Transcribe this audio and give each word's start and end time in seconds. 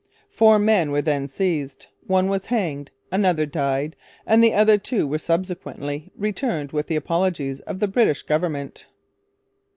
Four 0.31 0.57
men 0.57 0.89
were 0.91 1.03
then 1.03 1.27
seized. 1.27 1.85
One 2.07 2.27
was 2.27 2.47
hanged; 2.47 2.89
another 3.11 3.45
died; 3.45 3.95
and 4.25 4.43
the 4.43 4.55
other 4.55 4.79
two 4.79 5.05
were 5.07 5.19
subsequently 5.19 6.11
returned 6.17 6.71
with 6.71 6.87
the 6.87 6.95
apologies 6.95 7.59
of 7.59 7.79
the 7.79 7.87
British 7.87 8.23
government. 8.23 8.87